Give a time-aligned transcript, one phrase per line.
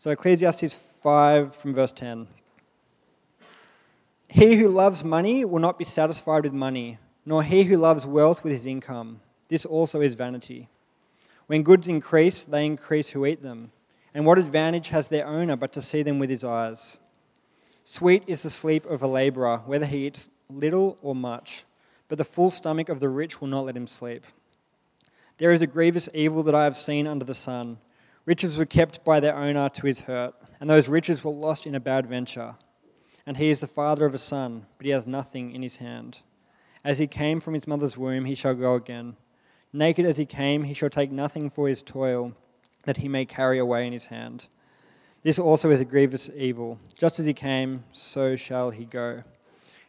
[0.00, 2.26] So, Ecclesiastes 5 from verse 10.
[4.28, 8.42] He who loves money will not be satisfied with money, nor he who loves wealth
[8.42, 9.20] with his income.
[9.48, 10.70] This also is vanity.
[11.48, 13.72] When goods increase, they increase who eat them.
[14.14, 16.98] And what advantage has their owner but to see them with his eyes?
[17.84, 21.66] Sweet is the sleep of a laborer, whether he eats little or much,
[22.08, 24.24] but the full stomach of the rich will not let him sleep.
[25.36, 27.76] There is a grievous evil that I have seen under the sun.
[28.26, 31.74] Riches were kept by their owner to his hurt, and those riches were lost in
[31.74, 32.56] a bad venture.
[33.26, 36.22] And he is the father of a son, but he has nothing in his hand.
[36.84, 39.16] As he came from his mother's womb, he shall go again.
[39.72, 42.32] Naked as he came, he shall take nothing for his toil
[42.84, 44.48] that he may carry away in his hand.
[45.22, 46.78] This also is a grievous evil.
[46.98, 49.22] Just as he came, so shall he go.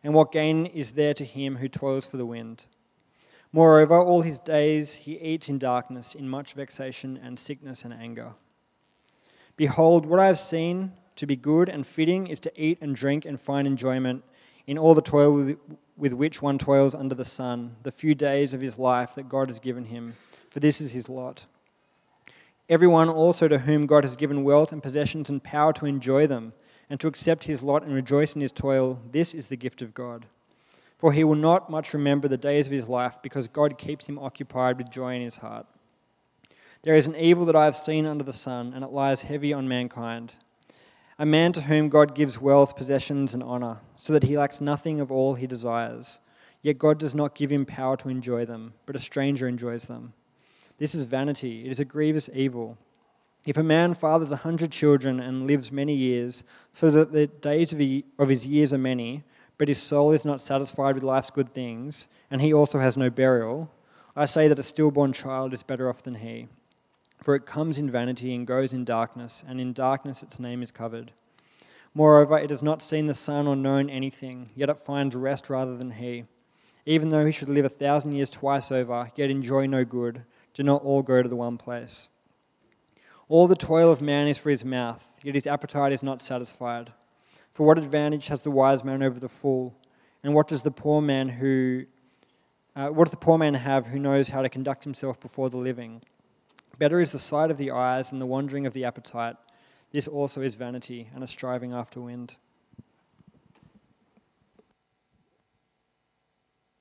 [0.03, 2.65] And what gain is there to him who toils for the wind?
[3.53, 8.33] Moreover, all his days he eats in darkness, in much vexation and sickness and anger.
[9.57, 13.25] Behold, what I have seen to be good and fitting is to eat and drink
[13.25, 14.23] and find enjoyment
[14.65, 15.57] in all the toil
[15.97, 19.49] with, which one toils under the sun, the few days of his life that God
[19.49, 20.15] has given him,
[20.49, 21.45] for this is his lot.
[22.69, 26.53] Everyone also to whom God has given wealth and possessions and power to enjoy them,
[26.89, 29.93] and to accept his lot and rejoice in his toil, this is the gift of
[29.93, 30.25] God.
[31.01, 34.19] For he will not much remember the days of his life, because God keeps him
[34.19, 35.65] occupied with joy in his heart.
[36.83, 39.51] There is an evil that I have seen under the sun, and it lies heavy
[39.51, 40.35] on mankind.
[41.17, 44.99] A man to whom God gives wealth, possessions, and honor, so that he lacks nothing
[44.99, 46.19] of all he desires.
[46.61, 50.13] Yet God does not give him power to enjoy them, but a stranger enjoys them.
[50.77, 51.65] This is vanity.
[51.65, 52.77] It is a grievous evil.
[53.43, 57.73] If a man fathers a hundred children and lives many years, so that the days
[57.73, 59.23] of, his years are many,
[59.61, 63.11] but his soul is not satisfied with life's good things, and he also has no
[63.11, 63.69] burial,
[64.15, 66.47] I say that a stillborn child is better off than he.
[67.21, 70.71] For it comes in vanity and goes in darkness, and in darkness its name is
[70.71, 71.11] covered.
[71.93, 75.77] Moreover, it has not seen the sun or known anything, yet it finds rest rather
[75.77, 76.23] than he.
[76.87, 80.23] Even though he should live a thousand years twice over, yet enjoy no good
[80.55, 82.09] do not all go to the one place.
[83.29, 86.93] All the toil of man is for his mouth, yet his appetite is not satisfied.
[87.61, 89.77] For what advantage has the wise man over the fool?
[90.23, 91.85] And what does the poor man who
[92.75, 95.57] uh, what does the poor man have who knows how to conduct himself before the
[95.57, 96.01] living?
[96.79, 99.35] Better is the sight of the eyes than the wandering of the appetite.
[99.91, 102.35] This also is vanity and a striving after wind.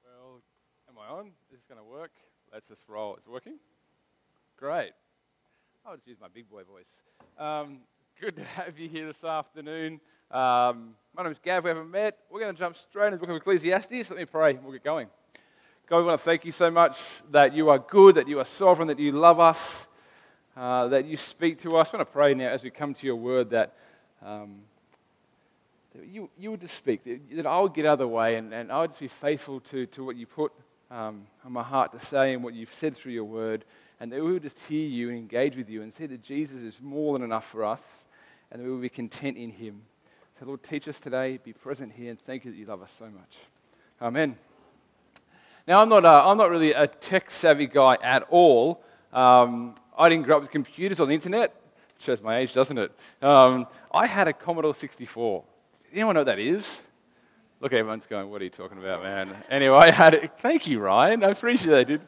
[0.02, 0.40] Well,
[0.88, 1.26] am I on?
[1.26, 2.12] Is this going to work?
[2.54, 3.16] Let's just roll.
[3.16, 3.58] It's working?
[4.56, 4.92] Great.
[5.84, 6.86] I'll just use my big boy voice.
[7.38, 7.80] Um,
[8.18, 10.00] good to have you here this afternoon.
[10.30, 11.64] Um, my name is Gav.
[11.64, 12.16] We haven't met.
[12.30, 14.10] We're going to jump straight into the book of Ecclesiastes.
[14.10, 14.52] Let me pray.
[14.62, 15.08] We'll get going.
[15.88, 16.98] God, we want to thank you so much
[17.32, 19.88] that you are good, that you are sovereign, that you love us,
[20.56, 21.90] uh, that you speak to us.
[21.92, 23.74] I want to pray now as we come to your word that,
[24.24, 24.60] um,
[25.96, 27.02] that you, you would just speak,
[27.34, 29.58] that, I would get out of the way and, and I would just be faithful
[29.58, 30.52] to, to what you put
[30.92, 33.64] um, on my heart to say and what you've said through your word,
[33.98, 36.58] and that we would just hear you and engage with you and see that Jesus
[36.58, 37.82] is more than enough for us,
[38.52, 39.82] and that we will be content in him.
[40.40, 42.90] So, Lord, teach us today, be present here, and thank you that you love us
[42.98, 43.36] so much.
[44.00, 44.38] Amen.
[45.68, 48.82] Now, I'm not, a, I'm not really a tech savvy guy at all.
[49.12, 51.54] Um, I didn't grow up with computers on the internet.
[51.98, 52.90] Shows my age, doesn't it?
[53.20, 55.44] Um, I had a Commodore 64.
[55.92, 56.80] Anyone know what that is?
[57.60, 59.36] Look, everyone's going, what are you talking about, man?
[59.50, 60.32] Anyway, I had it.
[60.40, 61.22] Thank you, Ryan.
[61.22, 62.00] I appreciate it.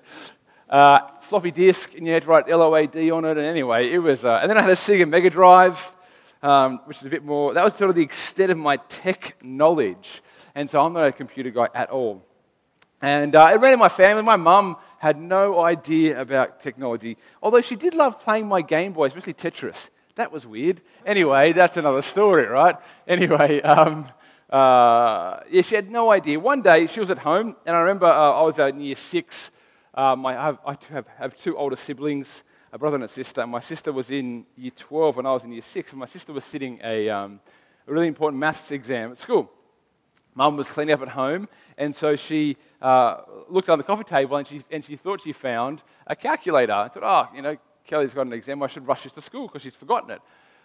[0.71, 3.37] Uh, floppy disk, and you had to write LOAD on it.
[3.37, 4.25] And anyway, it was.
[4.25, 5.95] Uh, and then I had a Sega Mega Drive,
[6.43, 7.55] um, which is a bit more.
[7.55, 10.23] That was sort of the extent of my tech knowledge.
[10.55, 12.25] And so I'm not a computer guy at all.
[13.01, 14.23] And uh, it ran in my family.
[14.23, 19.07] My mum had no idea about technology, although she did love playing my Game Boy,
[19.07, 19.91] especially Tetris.
[20.15, 20.81] That was weird.
[21.05, 22.77] Anyway, that's another story, right?
[23.09, 24.07] Anyway, um,
[24.49, 26.39] uh, yeah, she had no idea.
[26.39, 29.51] One day she was at home, and I remember uh, I was in year six.
[29.95, 33.47] Um, I, have, I have, have, two older siblings, a brother and a sister.
[33.47, 36.33] My sister was in year 12 when I was in year six, and my sister
[36.33, 37.41] was sitting a, um,
[37.87, 39.51] a really important maths exam at school.
[40.35, 41.47] Mum was cleaning up at home,
[41.77, 43.19] and so she uh,
[43.51, 46.73] looked on the coffee table and she, and she thought she found a calculator.
[46.73, 49.47] I thought, oh, you know, Kelly's got an exam, I should rush this to school
[49.47, 50.23] because she's forgotten it.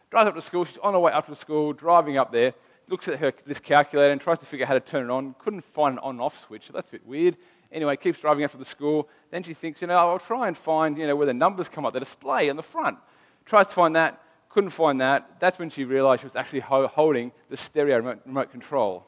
[0.10, 2.54] Drives up to school, she's on her way up to school, driving up there,
[2.88, 5.36] looks at her, this calculator and tries to figure out how to turn it on.
[5.40, 7.36] Couldn't find an on-off switch, so that's a bit weird.
[7.72, 9.10] Anyway, keeps driving to the school.
[9.32, 11.86] Then she thinks, you know, I'll try and find, you know, where the numbers come
[11.86, 12.98] up, the display on the front.
[13.46, 15.40] Tries to find that, couldn't find that.
[15.40, 19.06] That's when she realized she was actually ho- holding the stereo remote, remote control.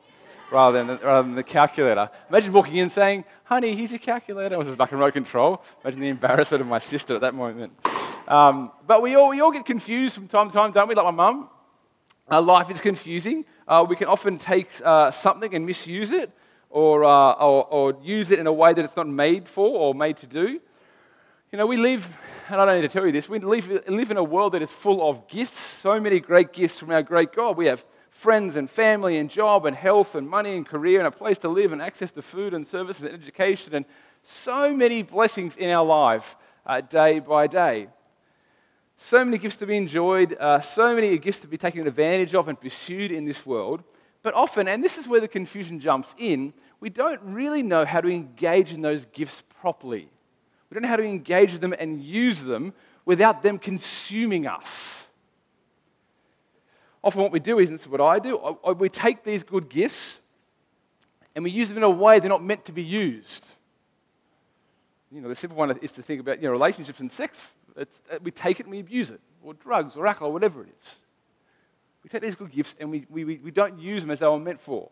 [0.51, 2.09] rather than, rather than the calculator.
[2.29, 4.55] Imagine walking in saying, honey, here's your calculator.
[4.55, 5.61] It was just like a remote control.
[5.83, 7.73] Imagine the embarrassment of my sister at that moment.
[8.27, 10.95] Um, but we all, we all get confused from time to time, don't we?
[10.95, 11.49] Like my mum.
[12.29, 13.45] Our life is confusing.
[13.67, 16.31] Uh, we can often take uh, something and misuse it
[16.69, 19.93] or, uh, or, or use it in a way that it's not made for or
[19.93, 20.59] made to do.
[21.51, 22.17] You know, we live,
[22.49, 24.61] and I don't need to tell you this, we live, live in a world that
[24.61, 27.57] is full of gifts, so many great gifts from our great God.
[27.57, 31.11] We have friends and family and job and health and money and career and a
[31.11, 33.85] place to live and access to food and services and education and
[34.23, 36.35] so many blessings in our life
[36.65, 37.87] uh, day by day.
[38.97, 42.49] So many gifts to be enjoyed, uh, so many gifts to be taken advantage of
[42.49, 43.81] and pursued in this world.
[44.21, 48.01] But often, and this is where the confusion jumps in, we don't really know how
[48.01, 50.09] to engage in those gifts properly.
[50.69, 52.73] We don't know how to engage them and use them
[53.05, 54.99] without them consuming us
[57.03, 59.69] often what we do is, and this is what I do, we take these good
[59.69, 60.19] gifts
[61.35, 63.45] and we use them in a way they're not meant to be used.
[65.11, 67.39] You know, the simple one is to think about you know, relationships and sex.
[67.75, 70.69] It's, uh, we take it and we abuse it, or drugs, or alcohol, whatever it
[70.79, 70.95] is.
[72.03, 74.39] We take these good gifts and we, we, we don't use them as they were
[74.39, 74.89] meant for.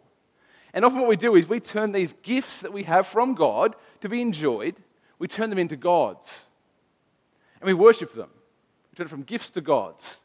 [0.74, 3.76] And often what we do is we turn these gifts that we have from God
[4.02, 4.76] to be enjoyed,
[5.20, 6.46] we turn them into gods.
[7.60, 8.30] And we worship them.
[8.92, 10.18] We turn it from gifts to gods.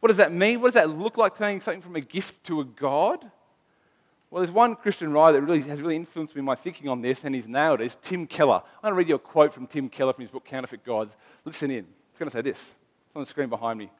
[0.00, 0.60] What does that mean?
[0.60, 3.28] What does that look like turning something from a gift to a God?
[4.30, 7.02] Well, there's one Christian writer that really has really influenced me in my thinking on
[7.02, 7.84] this, and he's nailed it.
[7.84, 8.62] It's Tim Keller.
[8.64, 11.14] I'm going to read you a quote from Tim Keller from his book Counterfeit Gods.
[11.44, 11.86] Listen in.
[12.10, 12.58] It's going to say this.
[12.58, 13.90] It's on the screen behind me.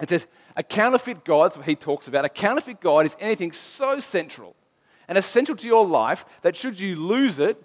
[0.00, 0.26] It says,
[0.56, 2.24] A counterfeit God, that's what he talks about.
[2.24, 4.56] A counterfeit God is anything so central
[5.06, 7.62] and essential to your life that should you lose it,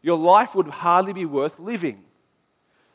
[0.00, 2.04] your life would hardly be worth living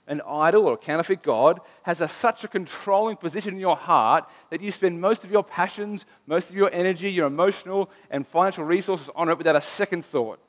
[0.08, 4.30] an idol or a counterfeit God has a, such a controlling position in your heart
[4.50, 8.66] that you spend most of your passions, most of your energy, your emotional and financial
[8.66, 10.40] resources on it without a second thought.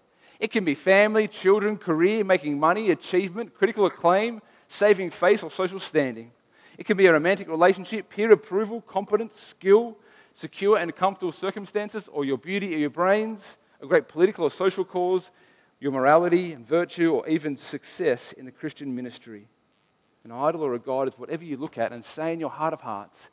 [0.40, 5.78] It can be family, children, career, making money, achievement, critical acclaim, saving face, or social
[5.78, 6.32] standing.
[6.78, 9.96] It can be a romantic relationship, peer approval, competence, skill,
[10.34, 14.84] secure and comfortable circumstances, or your beauty or your brains, a great political or social
[14.84, 15.30] cause,
[15.80, 19.46] your morality and virtue, or even success in the Christian ministry.
[20.24, 22.72] An idol or a God is whatever you look at and say in your heart
[22.72, 23.28] of hearts,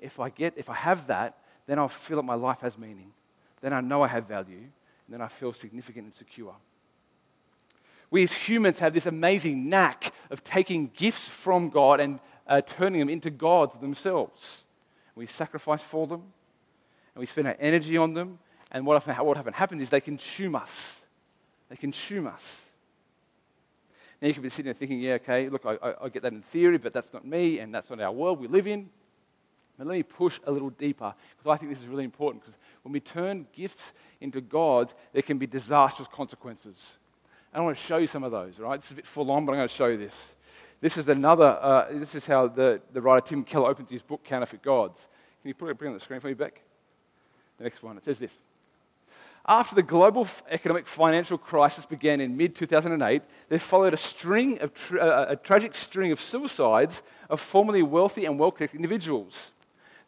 [0.00, 3.12] if I get, if I have that, then I'll feel that my life has meaning.
[3.60, 6.54] Then I know I have value, and then I feel significant and secure.
[8.10, 12.18] We as humans have this amazing knack of taking gifts from God and
[12.52, 14.62] uh, turning them into gods themselves.
[15.14, 16.20] We sacrifice for them,
[17.14, 18.38] and we spend our energy on them,
[18.70, 21.00] and what often, what often happens is they consume us.
[21.70, 22.44] They consume us.
[24.20, 26.32] Now you could be sitting there thinking, yeah, okay, look, I, I, I get that
[26.34, 28.90] in theory, but that's not me, and that's not our world we live in.
[29.78, 32.58] But let me push a little deeper, because I think this is really important, because
[32.82, 36.98] when we turn gifts into gods, there can be disastrous consequences.
[37.54, 38.78] And I want to show you some of those, right?
[38.78, 40.14] It's a bit full on, but I'm going to show you this.
[40.82, 44.24] This is another, uh, this is how the, the writer Tim Keller opens his book,
[44.24, 44.98] Counterfeit Gods.
[45.40, 46.60] Can you put it, bring it on the screen for me, Beck?
[47.58, 47.96] The next one.
[47.96, 48.32] It says this.
[49.46, 54.74] After the global economic financial crisis began in mid 2008, there followed a, string of
[54.74, 59.52] tra- uh, a tragic string of suicides of formerly wealthy and well connected individuals.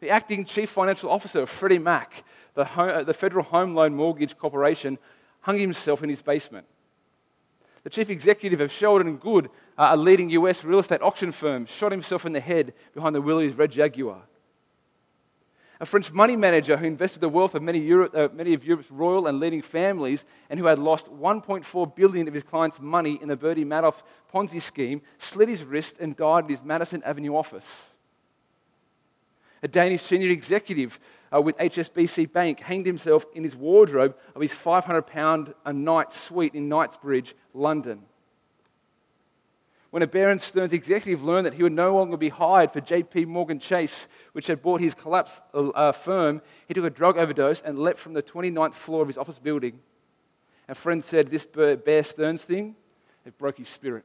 [0.01, 3.95] The acting chief financial officer of Freddie Mac, the, home, uh, the Federal Home Loan
[3.95, 4.97] Mortgage Corporation,
[5.39, 6.67] hung himself in his basement.
[7.85, 9.45] The chief executive of Sheldon Good,
[9.77, 13.21] uh, a leading US real estate auction firm, shot himself in the head behind the
[13.21, 14.23] wheel of his red Jaguar
[15.79, 19.27] a French money manager who invested the wealth of many, uh, many of Europe's royal
[19.27, 23.35] and leading families and who had lost 1.4 billion of his clients' money in the
[23.35, 24.01] Bernie Madoff
[24.33, 27.65] Ponzi scheme, slit his wrist and died in his Madison Avenue office.
[29.63, 30.99] A Danish senior executive
[31.33, 36.13] uh, with HSBC Bank hanged himself in his wardrobe of his 500 pound a night
[36.13, 38.01] suite in Knightsbridge, London.
[39.95, 43.27] When a Bear Stearns executive learned that he would no longer be hired for JP
[43.27, 47.79] Morgan Chase, which had bought his collapsed uh, firm, he took a drug overdose and
[47.79, 49.79] leapt from the 29th floor of his office building.
[50.67, 52.75] A friend said, This Bear Stearns thing,
[53.25, 54.03] it broke his spirit.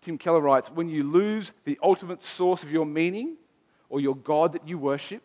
[0.00, 3.36] Tim Keller writes When you lose the ultimate source of your meaning
[3.88, 5.22] or your God that you worship,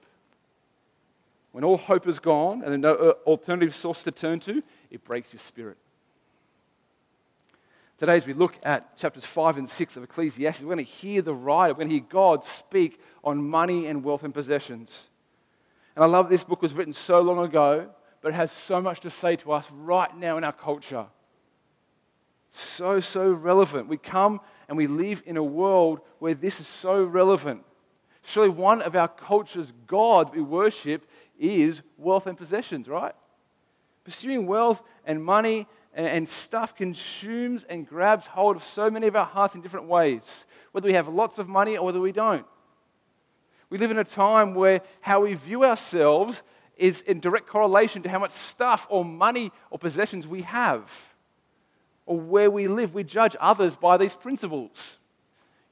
[1.52, 5.04] when all hope is gone and there's no uh, alternative source to turn to, it
[5.04, 5.78] breaks your spirit.
[7.98, 11.22] Today, as we look at chapters 5 and 6 of Ecclesiastes, we're going to hear
[11.22, 15.08] the writer, we're going to hear God speak on money and wealth and possessions.
[15.96, 17.90] And I love this book was written so long ago,
[18.22, 21.06] but it has so much to say to us right now in our culture.
[22.52, 23.88] So, so relevant.
[23.88, 27.64] We come and we live in a world where this is so relevant.
[28.24, 31.10] Surely one of our culture's gods we worship
[31.40, 33.16] is wealth and possessions, right?
[34.04, 39.26] Pursuing wealth and money and, stuff consumes and grabs hold of so many of our
[39.26, 42.46] hearts in different ways, whether we have lots of money or whether we don't.
[43.70, 46.44] We live in a time where how we view ourselves
[46.78, 51.14] is in direct correlation to how much stuff or money or possessions we have
[52.06, 52.94] or where we live.
[52.94, 54.98] We judge others by these principles.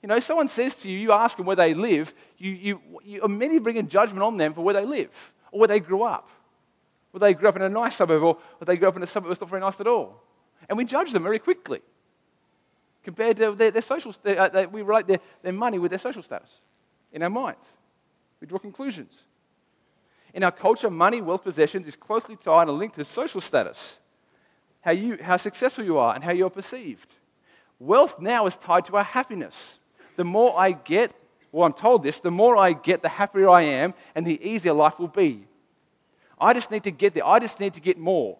[0.02, 3.24] You know, someone says to you, you ask them where they live, you, you, you
[3.24, 6.30] immediately bring a judgment on them for where they live or where they grew up.
[7.12, 9.08] Whether they grew up in a nice suburb or, or they grew up in a
[9.08, 10.24] suburb that's not very nice at all.
[10.68, 11.82] And we judge them very quickly
[13.04, 16.62] compared to their, their social, uh, we relate their, their money with their social status
[17.12, 17.66] in our minds.
[18.40, 19.24] We draw conclusions.
[20.34, 23.98] In our culture, money, wealth, possessions is closely tied and linked to social status,
[24.82, 27.16] how, you, how successful you are, and how you're perceived.
[27.80, 29.79] Wealth now is tied to our happiness.
[30.20, 31.16] The more I get,
[31.50, 34.74] well, I'm told this, the more I get, the happier I am, and the easier
[34.74, 35.48] life will be.
[36.38, 37.26] I just need to get there.
[37.26, 38.38] I just need to get more.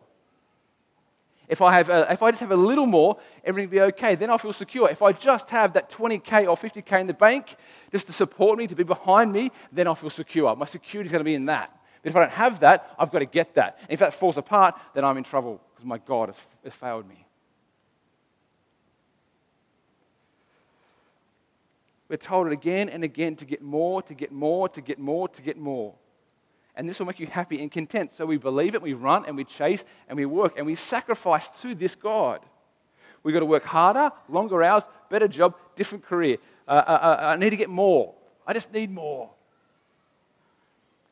[1.48, 4.16] If I, have a, if I just have a little more, everything will be okay.
[4.16, 4.90] Then I'll feel secure.
[4.90, 7.56] If I just have that 20K or 50K in the bank
[7.94, 10.54] just to support me, to be behind me, then I'll feel secure.
[10.58, 11.80] My security is going to be in that.
[12.04, 13.78] But if I don't have that, I've got to get that.
[13.84, 17.08] And if that falls apart, then I'm in trouble because my God has, has failed
[17.08, 17.26] me.
[22.10, 25.30] We're told it again and again to get more, to get more, to get more,
[25.30, 25.96] to get more
[26.80, 28.14] and this will make you happy and content.
[28.16, 31.50] So we believe it, we run and we chase and we work and we sacrifice
[31.62, 32.40] to this God.
[33.22, 36.38] We've got to work harder, longer hours, better job, different career.
[36.66, 38.14] Uh, uh, uh, I need to get more.
[38.48, 39.30] I just need more.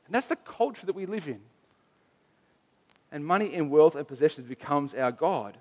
[0.05, 1.41] And that's the culture that we live in.
[3.11, 5.57] And money and wealth and possessions becomes our God.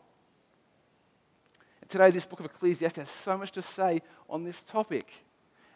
[1.81, 5.12] And today, this book of Ecclesiastes has so much to say on this topic.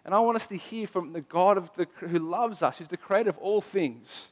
[0.04, 2.88] And I want us to hear from the God of the, who loves us, who's
[2.88, 4.28] the creator of all things.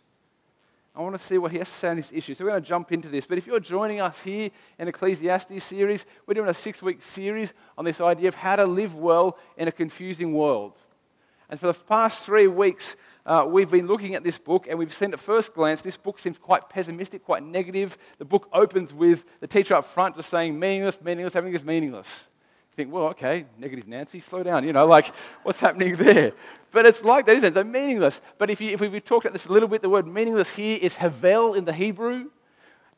[0.96, 2.34] I want to see what he has to say on this issue.
[2.34, 3.26] So we're going to jump into this.
[3.26, 7.84] But if you're joining us here in Ecclesiastes series, we're doing a six-week series on
[7.84, 10.80] this idea of how to live well in a confusing world.
[11.50, 14.92] And for the past three weeks, uh, we've been looking at this book, and we've
[14.92, 17.96] seen at first glance this book seems quite pessimistic, quite negative.
[18.16, 22.26] The book opens with the teacher up front just saying meaningless, meaningless, everything is meaningless
[22.78, 24.62] think, well, okay, negative Nancy, slow down.
[24.62, 26.32] You know, like, what's happening there?
[26.70, 27.54] But it's like that, isn't it?
[27.54, 28.20] So meaningless.
[28.38, 30.78] But if, you, if we talked about this a little bit, the word meaningless here
[30.80, 32.30] is havel in the Hebrew.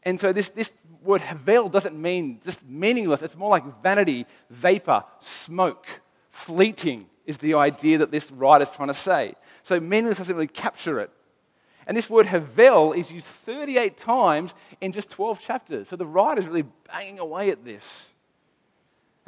[0.02, 0.72] And so this, this
[1.02, 3.22] word havel doesn't mean just meaningless.
[3.22, 5.86] It's more like vanity, vapor, smoke,
[6.28, 9.34] fleeting is the idea that this writer's trying to say.
[9.62, 11.10] So meaningless doesn't really capture it.
[11.86, 15.88] And this word havel is used 38 times in just 12 chapters.
[15.88, 18.09] So the writer's really banging away at this.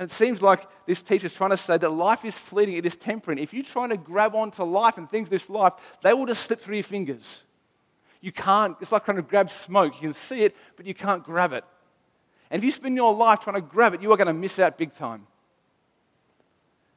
[0.02, 2.85] And it seems like this teacher is trying to say that life is fleeting, it
[2.85, 3.40] is temporary.
[3.40, 6.59] If you're trying to grab onto life and things this life, they will just slip
[6.59, 7.44] through your fingers.
[8.21, 9.94] You can't, it's like trying to grab smoke.
[9.94, 11.62] You can see it, but you can't grab it.
[12.50, 14.59] And if you spend your life trying to grab it, you are going to miss
[14.59, 15.25] out big time.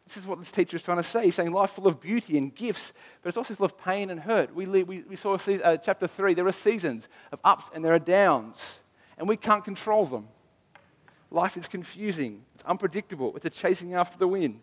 [0.08, 1.26] This is what this teacher is trying to say.
[1.26, 4.20] He's saying life full of beauty and gifts, but it's also full of pain and
[4.20, 4.56] hurt.
[4.56, 8.00] We, we, we saw uh, chapter 3, there are seasons of ups and there are
[8.00, 8.80] downs,
[9.20, 10.28] and we can't control them.
[11.32, 14.62] Life is confusing, it's unpredictable, it's a chasing after the wind.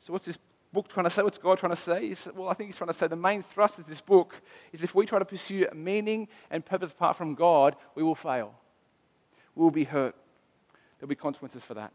[0.00, 0.38] So, what's this
[0.72, 1.22] book trying to say?
[1.22, 2.14] What's God trying to say?
[2.34, 4.34] well, I think He's trying to say the main thrust of this book
[4.72, 8.54] is if we try to pursue meaning and purpose apart from God, we will fail.
[9.54, 10.14] We will be hurt.
[10.98, 11.92] There'll be consequences for that.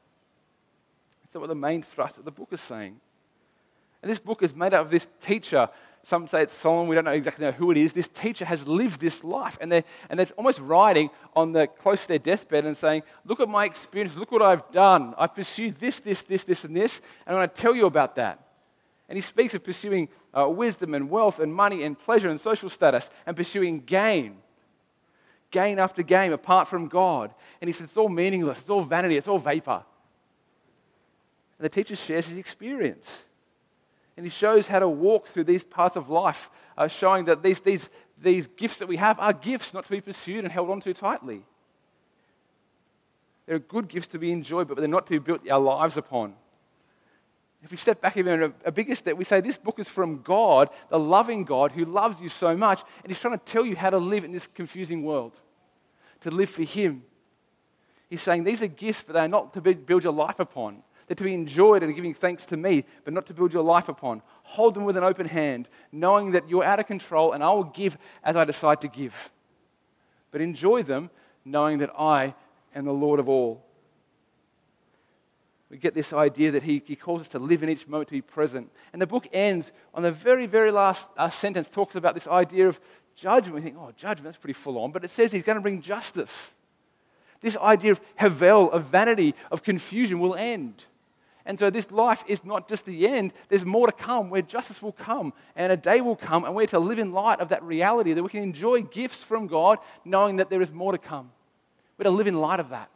[1.21, 2.99] That's what the main thrust of the book is saying.
[4.01, 5.69] And this book is made up of this teacher
[6.05, 6.87] some say it's Solomon.
[6.87, 7.91] We don't know exactly who it is.
[7.91, 9.57] This teacher has lived this life.
[9.59, 13.39] And they're, and they're almost writing on the close to their deathbed and saying, Look
[13.39, 14.15] at my experience.
[14.15, 15.15] Look what I've done.
[15.17, 17.01] I've pursued this, this, this, this, and this.
[17.25, 18.39] And I'm going to tell you about that.
[19.09, 22.69] And he speaks of pursuing uh, wisdom and wealth and money and pleasure and social
[22.69, 24.37] status and pursuing gain.
[25.49, 27.33] Gain after gain apart from God.
[27.61, 28.59] And he says it's all meaningless.
[28.59, 29.17] It's all vanity.
[29.17, 29.83] It's all vapor.
[31.57, 33.25] And the teacher shares his experience.
[34.17, 37.59] And he shows how to walk through these parts of life, uh, showing that these,
[37.59, 37.89] these,
[38.21, 40.93] these gifts that we have are gifts not to be pursued and held on too
[40.93, 41.43] tightly.
[43.45, 46.33] They're good gifts to be enjoyed, but they're not to be built our lives upon.
[47.61, 50.21] If we step back even a, a bigger step, we say this book is from
[50.21, 53.75] God, the loving God who loves you so much, and He's trying to tell you
[53.75, 55.39] how to live in this confusing world,
[56.21, 57.03] to live for Him.
[58.07, 60.83] He's saying these are gifts, but they're not to build your life upon.
[61.07, 63.89] They're to be enjoyed and giving thanks to me, but not to build your life
[63.89, 64.23] upon.
[64.43, 67.65] Hold them with an open hand, knowing that you're out of control and I will
[67.65, 69.31] give as I decide to give.
[70.31, 71.11] But enjoy them,
[71.43, 72.33] knowing that I
[72.73, 73.63] am the Lord of all.
[75.69, 78.13] we get this idea that he, he calls us to live in each moment, to
[78.13, 78.71] be present.
[78.91, 82.67] And the book ends on the very, very last uh, sentence, talks about this idea
[82.67, 82.79] of
[83.15, 83.55] judgment.
[83.55, 84.91] We think, oh, judgment, that's pretty full on.
[84.91, 86.51] But it says he's going to bring justice.
[87.41, 90.83] This idea of havel, of vanity, of confusion will end.
[91.45, 94.81] And so this life is not just the end, there's more to come where justice
[94.81, 97.61] will come and a day will come, and we're to live in light of that
[97.63, 101.31] reality that we can enjoy gifts from God knowing that there is more to come.
[101.97, 102.89] We're to live in light of that.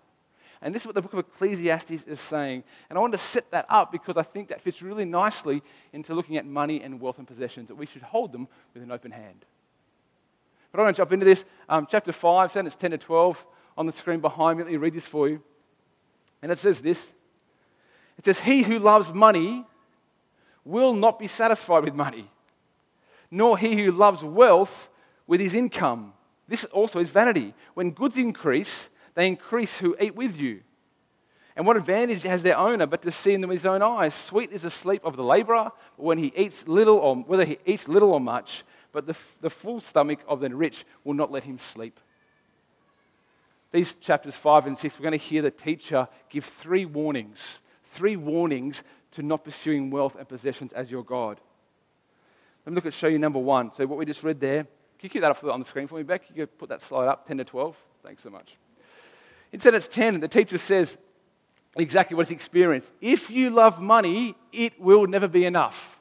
[0.62, 2.64] And this is what the book of Ecclesiastes is saying.
[2.90, 5.62] And I want to set that up because I think that fits really nicely
[5.94, 8.92] into looking at money and wealth and possessions, that we should hold them with an
[8.92, 9.46] open hand.
[10.72, 11.46] But I want to jump into this.
[11.70, 13.46] Um, chapter 5, sentence 10 to 12
[13.78, 14.64] on the screen behind me.
[14.66, 15.42] Let me read this for you.
[16.42, 17.12] And it says this
[18.20, 19.66] It says, He who loves money
[20.66, 22.30] will not be satisfied with money,
[23.32, 24.90] nor he who loves wealth
[25.26, 26.14] with his income.
[26.48, 27.54] This also is vanity.
[27.76, 30.62] When goods increase, they increase who eat with you.
[31.56, 34.14] And what advantage has their owner but to see in them with his own eyes?
[34.14, 37.58] Sweet is the sleep of the laborer, but when he eats little or whether he
[37.66, 41.44] eats little or much, but the, the full stomach of the rich will not let
[41.44, 42.00] him sleep.
[43.72, 47.60] These chapters 5 and 6, we're going to hear the teacher give three warnings.
[47.92, 51.40] Three warnings to not pursuing wealth and possessions as your God.
[52.66, 53.72] Let me look at show you number one.
[53.76, 54.70] So, what we just read there, can
[55.02, 56.24] you keep that up on the screen for me, Beck?
[56.30, 57.78] You can put that slide up, 10 to 12.
[58.04, 58.58] Thanks so much.
[59.52, 60.98] In sentence 10, the teacher says
[61.76, 62.92] exactly what he's experienced.
[63.02, 66.00] If you love money, it will never be enough.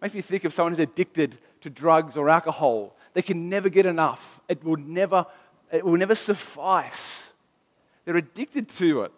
[0.00, 2.96] Makes me think of someone who's addicted to drugs or alcohol.
[3.12, 4.40] They can never get enough.
[4.48, 5.26] It will never,
[5.70, 7.32] it will never suffice.
[8.04, 9.12] They're addicted to it.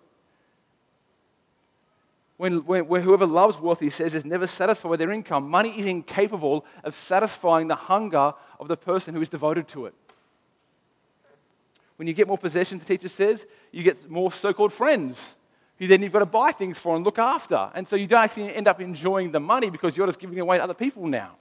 [2.42, 5.48] When, when, when, whoever loves wealth, he says, is never satisfied with their income.
[5.48, 9.94] Money is incapable of satisfying the hunger of the person who is devoted to it.
[11.94, 15.36] When you get more possessions, the teacher says, you get more so called friends
[15.78, 17.70] who then you've got to buy things for and look after.
[17.76, 20.40] And so you don't actually end up enjoying the money because you're just giving it
[20.40, 21.36] away to other people now.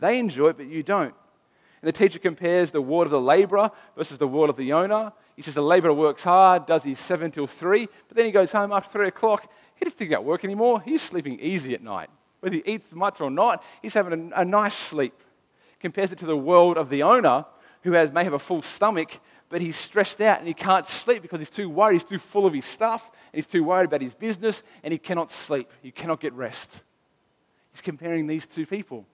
[0.00, 1.14] They enjoy it, but you don't.
[1.84, 5.12] And the teacher compares the word of the laborer versus the word of the owner.
[5.36, 8.52] He says the laborer works hard, does his seven till three, but then he goes
[8.52, 9.52] home after three o'clock.
[9.74, 10.80] He doesn't think about work anymore.
[10.80, 12.08] He's sleeping easy at night.
[12.40, 15.12] Whether he eats much or not, he's having a, a nice sleep.
[15.78, 17.44] Compares it to the world of the owner,
[17.82, 19.20] who has, may have a full stomach,
[19.50, 21.96] but he's stressed out and he can't sleep because he's too worried.
[21.96, 24.96] He's too full of his stuff and he's too worried about his business and he
[24.96, 25.70] cannot sleep.
[25.82, 26.82] He cannot get rest.
[27.72, 29.04] He's comparing these two people.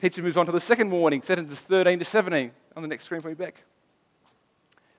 [0.00, 2.50] Teacher moves on to the second warning, sentences 13 to 17.
[2.76, 3.62] On the next screen for me, back.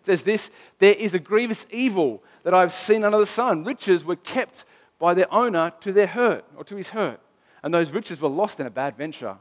[0.02, 3.64] It says this There is a grievous evil that I've seen under the sun.
[3.64, 4.66] Riches were kept
[5.00, 7.20] by their owner to their hurt, or to his hurt.
[7.62, 9.38] And those riches were lost in a bad venture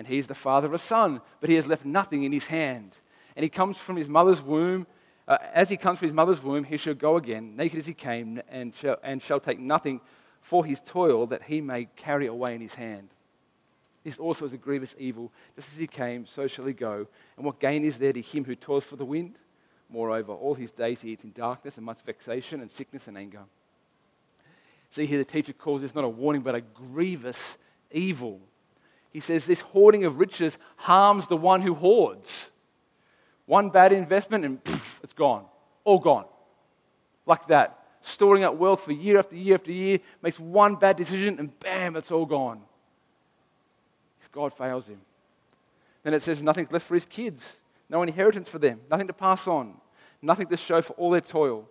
[0.00, 2.46] and he is the father of a son, but he has left nothing in his
[2.46, 2.92] hand.
[3.36, 4.86] And he comes from his mother's womb.
[5.28, 7.92] Uh, as he comes from his mother's womb, he shall go again, naked as he
[7.92, 10.00] came, and shall, and shall take nothing
[10.40, 13.10] for his toil that he may carry away in his hand.
[14.02, 15.30] This also is a grievous evil.
[15.56, 17.06] Just as he came, so shall he go.
[17.36, 19.36] And what gain is there to him who toils for the wind?
[19.90, 23.42] Moreover, all his days he eats in darkness and much vexation and sickness and anger.
[24.90, 27.58] See here, the teacher calls this not a warning, but a grievous
[27.90, 28.40] evil.
[29.12, 32.50] He says this hoarding of riches harms the one who hoards.
[33.46, 34.60] One bad investment and
[35.02, 35.44] it's gone.
[35.84, 36.26] All gone.
[37.26, 37.76] Like that.
[38.02, 41.96] Storing up wealth for year after year after year makes one bad decision and bam,
[41.96, 42.62] it's all gone.
[44.32, 45.00] God fails him.
[46.02, 47.56] Then it says nothing's left for his kids.
[47.88, 48.80] No inheritance for them.
[48.90, 49.74] Nothing to pass on.
[50.22, 51.66] Nothing to show for all their toil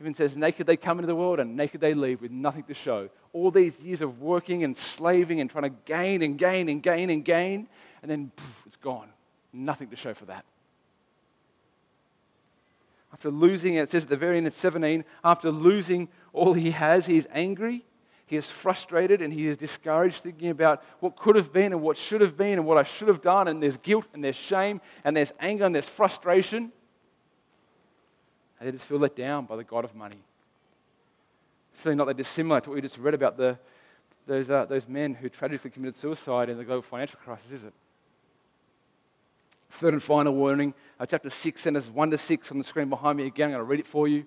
[0.00, 2.74] even says, naked they come into the world and naked they leave with nothing to
[2.74, 3.10] show.
[3.34, 7.10] All these years of working and slaving and trying to gain and gain and gain
[7.10, 7.68] and gain,
[8.00, 9.08] and then poof, it's gone.
[9.52, 10.44] Nothing to show for that.
[13.12, 17.06] After losing, it says at the very end of 17, after losing all he has,
[17.06, 17.84] he is angry,
[18.30, 21.96] he is frustrated, and he is discouraged, thinking about what could have been and what
[21.96, 24.80] should have been and what I should have done, and there's guilt and there's shame
[25.02, 26.70] and there's anger and there's frustration.
[28.60, 30.22] And they just feel let down by the God of money.
[31.74, 33.58] It's really not that dissimilar to what we just read about the,
[34.28, 37.72] those, uh, those men who tragically committed suicide in the global financial crisis, is it?
[39.70, 43.18] Third and final warning, uh, chapter 6, sentences 1 to 6 on the screen behind
[43.18, 43.46] me again.
[43.46, 44.24] I'm going to read it for you.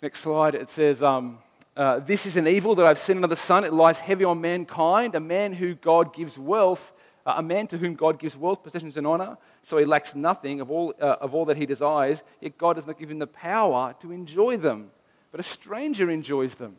[0.00, 1.40] Next slide, it says, um,
[1.76, 3.64] uh, This is an evil that I've seen under the sun.
[3.64, 6.92] It lies heavy on mankind, a man who God gives wealth
[7.26, 10.60] uh, a man to whom God gives wealth, possessions, and honor, so he lacks nothing
[10.60, 13.26] of all, uh, of all that he desires, yet God does not give him the
[13.26, 14.90] power to enjoy them,
[15.32, 16.76] but a stranger enjoys them.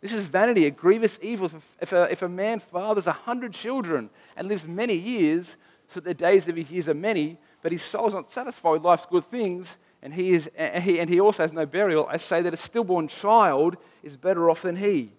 [0.00, 1.50] This is vanity, a grievous evil.
[1.80, 5.56] If a, if a man fathers a hundred children and lives many years,
[5.88, 8.72] so that the days of his years are many, but his soul is not satisfied
[8.72, 12.06] with life's good things, and he, is, and he, and he also has no burial,
[12.10, 15.12] I say that a stillborn child is better off than he.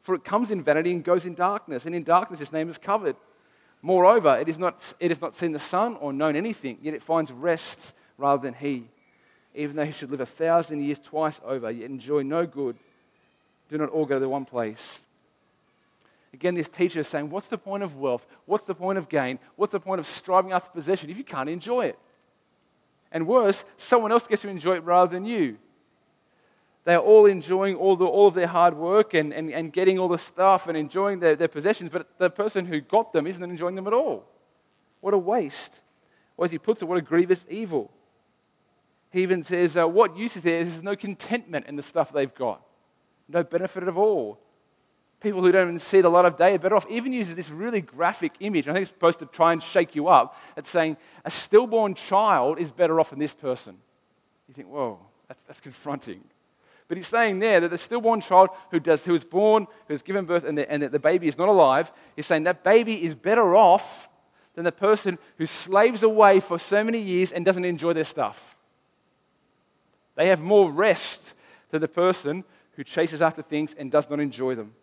[0.00, 2.78] For it comes in vanity and goes in darkness, and in darkness his name is
[2.78, 3.16] covered.
[3.82, 7.02] Moreover, it is not, it has not seen the sun or known anything, yet it
[7.02, 8.88] finds rest rather than he.
[9.54, 12.76] Even though he should live a thousand years twice over, yet enjoy no good,
[13.68, 15.02] do not all go to the one place.
[16.32, 18.26] Again, this teacher is saying, What's the point of wealth?
[18.46, 19.38] What's the point of gain?
[19.56, 21.98] What's the point of striving after possession if you can't enjoy it?
[23.14, 25.56] And worse, someone else gets to enjoy it rather than you.
[26.84, 29.98] They are all enjoying all, the, all of their hard work and, and, and getting
[29.98, 33.42] all the stuff and enjoying their, their possessions, but the person who got them isn't
[33.42, 34.26] enjoying them at all.
[35.00, 35.80] What a waste.
[36.36, 37.90] Or as he puts it, what a grievous evil.
[39.10, 40.62] He even says, uh, What use is there?
[40.62, 42.60] There's no contentment in the stuff they've got,
[43.28, 44.43] no benefit at all
[45.24, 46.86] people who don't even see the light of day are better off.
[46.88, 48.68] Even uses this really graphic image.
[48.68, 50.36] I think it's supposed to try and shake you up.
[50.56, 53.78] It's saying a stillborn child is better off than this person.
[54.48, 56.22] You think, whoa, that's, that's confronting.
[56.86, 60.02] But he's saying there that the stillborn child who, does, who is born, who has
[60.02, 63.14] given birth, and the, and the baby is not alive, he's saying that baby is
[63.14, 64.08] better off
[64.54, 68.54] than the person who slaves away for so many years and doesn't enjoy their stuff.
[70.14, 71.32] They have more rest
[71.70, 72.44] than the person
[72.76, 74.74] who chases after things and does not enjoy them.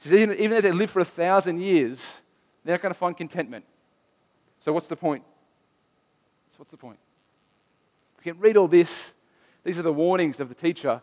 [0.00, 2.14] Says, even, even if they live for a thousand years,
[2.64, 3.64] they're not going to find contentment.
[4.60, 5.22] So, what's the point?
[6.50, 6.98] So, what's the point?
[8.18, 9.12] We can read all this.
[9.62, 11.02] These are the warnings of the teacher.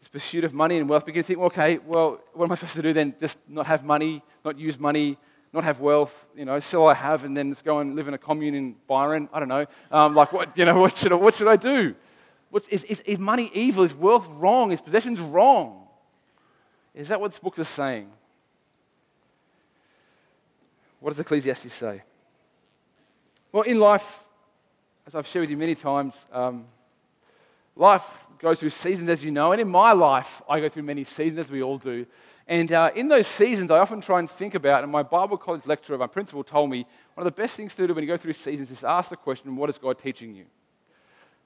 [0.00, 1.06] This pursuit of money and wealth.
[1.06, 3.14] We can think, okay, well, what am I supposed to do then?
[3.18, 5.16] Just not have money, not use money,
[5.52, 8.08] not have wealth, you know, sell all I have and then just go and live
[8.08, 9.28] in a commune in Byron?
[9.32, 9.66] I don't know.
[9.90, 11.94] Um, like, what, you know, what should I, what should I do?
[12.50, 13.84] What, is, is, is money evil?
[13.84, 14.72] Is wealth wrong?
[14.72, 15.86] Is possessions wrong?
[16.94, 18.10] Is that what this book is saying?
[21.00, 22.02] What does Ecclesiastes say?
[23.52, 24.24] Well, in life,
[25.06, 26.66] as I've shared with you many times, um,
[27.76, 28.06] life
[28.38, 31.38] goes through seasons, as you know, and in my life, I go through many seasons,
[31.38, 32.06] as we all do.
[32.46, 35.66] And uh, in those seasons, I often try and think about, and my Bible college
[35.66, 38.16] lecturer, my principal, told me one of the best things to do when you go
[38.16, 40.46] through seasons is ask the question, What is God teaching you?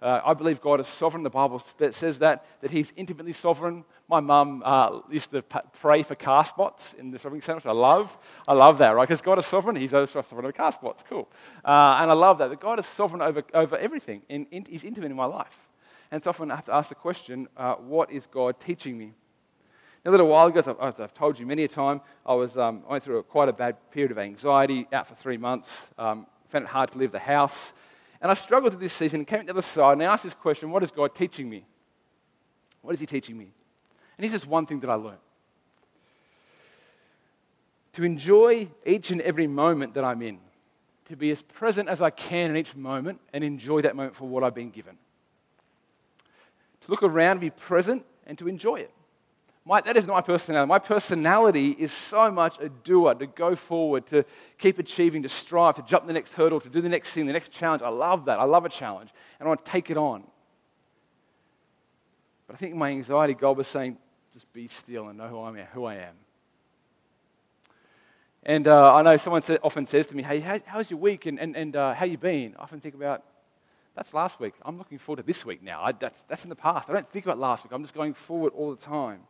[0.02, 1.22] Uh, I believe God is sovereign.
[1.22, 1.62] The Bible
[1.92, 3.84] says that, that He's intimately sovereign.
[4.08, 7.72] My mum uh, used to pray for car spots in the shopping centre, which I
[7.72, 8.18] love.
[8.48, 9.06] I love that, right?
[9.06, 9.76] Because God is sovereign.
[9.76, 11.04] He's also sovereign over car spots.
[11.08, 11.28] Cool.
[11.64, 12.50] Uh, and I love that.
[12.50, 14.22] That God is sovereign over, over everything.
[14.28, 15.68] And in, He's intimate in my life.
[16.10, 19.14] And so often I have to ask the question, uh, what is God teaching me?
[20.04, 23.04] a little while ago, as I've, told you many a time, I was um, went
[23.04, 26.68] through a, quite a bad period of anxiety, out for three months, um, found it
[26.68, 27.72] hard to leave the house.
[28.22, 30.22] And I struggled with this season and came to the other side and I asked
[30.24, 31.66] this question what is God teaching me?
[32.80, 33.48] What is He teaching me?
[34.16, 35.18] And here's just one thing that I learned
[37.94, 40.38] to enjoy each and every moment that I'm in,
[41.08, 44.26] to be as present as I can in each moment and enjoy that moment for
[44.26, 44.96] what I've been given.
[46.82, 48.90] To look around, be present, and to enjoy it.
[49.64, 50.68] My, that is my personality.
[50.68, 54.24] My personality is so much a doer, to go forward, to
[54.58, 57.32] keep achieving, to strive, to jump the next hurdle, to do the next thing, the
[57.32, 57.80] next challenge.
[57.80, 58.40] I love that.
[58.40, 60.24] I love a challenge, and I want to take it on.
[62.48, 63.98] But I think my anxiety, God was saying,
[64.32, 65.66] just be still and know who I am.
[65.74, 66.14] Who I am.
[68.42, 71.38] And uh, I know someone often says to me, hey, how, how's your week and,
[71.38, 72.56] and, and uh, how you been?
[72.58, 73.22] I often think about,
[73.94, 74.54] that's last week.
[74.62, 75.82] I'm looking forward to this week now.
[75.84, 76.90] I, that's, that's in the past.
[76.90, 77.72] I don't think about last week.
[77.72, 79.20] I'm just going forward all the time.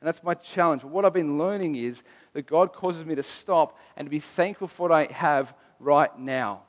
[0.00, 0.82] And that's my challenge.
[0.82, 4.20] But what I've been learning is that God causes me to stop and to be
[4.20, 6.62] thankful for what I have right now,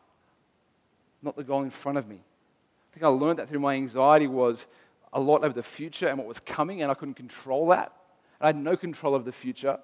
[1.22, 2.15] not the goal in front of me.
[2.15, 4.65] I think I learned that through my anxiety was
[5.13, 7.94] a lot over the future and what was coming, and I couldn't control that.
[8.42, 9.78] I had no control of the future.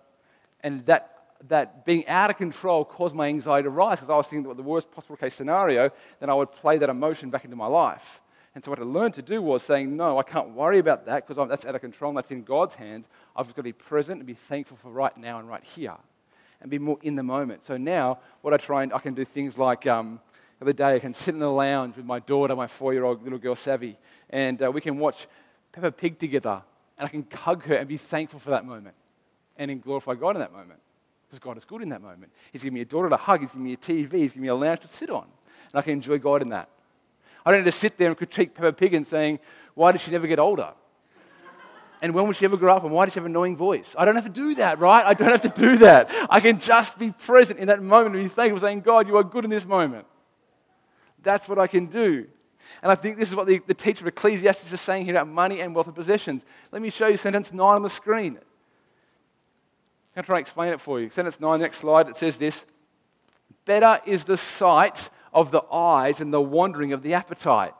[0.61, 4.27] And that, that being out of control caused my anxiety to rise because I was
[4.27, 7.55] thinking about the worst possible case scenario, then I would play that emotion back into
[7.55, 8.21] my life.
[8.55, 11.27] And so what I learned to do was saying, no, I can't worry about that
[11.27, 13.05] because that's out of control and that's in God's hands.
[13.35, 15.95] I've just got to be present and be thankful for right now and right here
[16.61, 17.65] and be more in the moment.
[17.65, 20.21] So now what I try and I can do things like um,
[20.59, 23.39] the other day I can sit in the lounge with my daughter, my four-year-old little
[23.39, 23.97] girl Savvy,
[24.29, 25.27] and uh, we can watch
[25.73, 26.61] Peppa Pig together
[26.97, 28.95] and I can hug her and be thankful for that moment
[29.57, 30.79] and glorify God in that moment
[31.27, 32.31] because God is good in that moment.
[32.53, 34.47] He's giving me a daughter to hug, He's giving me a TV, He's giving me
[34.47, 35.25] a lounge to sit on.
[35.71, 36.69] And I can enjoy God in that.
[37.45, 39.39] I don't need to sit there and critique Peppa Pig and saying,
[39.75, 40.73] why did she never get older?
[42.01, 42.83] And when will she ever grow up?
[42.83, 43.95] And why does she have an annoying voice?
[43.97, 45.05] I don't have to do that, right?
[45.05, 46.09] I don't have to do that.
[46.29, 49.23] I can just be present in that moment and be thankful, saying, God, you are
[49.23, 50.05] good in this moment.
[51.23, 52.27] That's what I can do.
[52.81, 55.27] And I think this is what the, the teacher of Ecclesiastes is saying here about
[55.27, 56.45] money and wealth and possessions.
[56.71, 58.37] Let me show you sentence 9 on the screen.
[60.15, 61.09] I'm going to try and explain it for you.
[61.09, 62.65] Sentence 9, next slide, it says this
[63.65, 67.73] Better is the sight of the eyes and the wandering of the appetite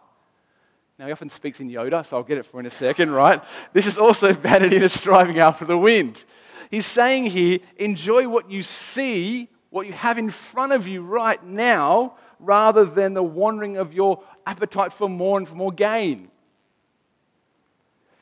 [0.99, 3.41] Now, he often speaks in Yoda, so I'll get it for in a second, right?
[3.73, 6.23] This is also vanity and striving after the wind.
[6.69, 11.43] He's saying here, enjoy what you see, what you have in front of you right
[11.43, 16.29] now, rather than the wandering of your appetite for more and for more gain.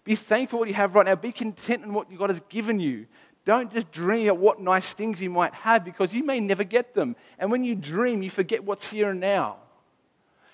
[0.04, 1.16] Be thankful what you have right now.
[1.16, 3.08] Be content in what God has given you.
[3.46, 6.94] Don't just dream of what nice things you might have because you may never get
[6.94, 7.16] them.
[7.38, 9.58] And when you dream, you forget what's here and now.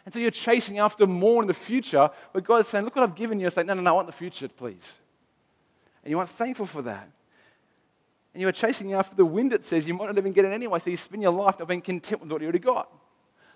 [0.06, 3.04] And so you're chasing after more in the future, but God is saying, Look what
[3.04, 3.48] I've given you.
[3.48, 4.98] It's like, No, no, no, I want the future, please.
[6.04, 7.10] And you aren't thankful for that.
[8.34, 10.52] And you are chasing after the wind, it says, you might not even get it
[10.52, 12.90] anyway, so you spend your life not being content with what you already got.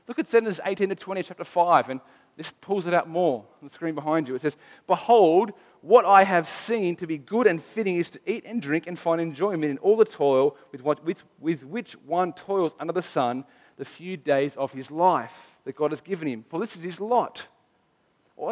[0.07, 2.01] Look at Genesis 18 to 20, chapter 5, and
[2.35, 4.35] this pulls it out more on the screen behind you.
[4.35, 8.43] It says, Behold, what I have seen to be good and fitting is to eat
[8.45, 12.33] and drink and find enjoyment in all the toil with, what, with, with which one
[12.33, 13.45] toils under the sun
[13.77, 16.45] the few days of his life that God has given him.
[16.49, 17.47] For this is his lot.